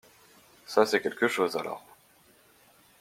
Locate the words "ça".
0.65-0.87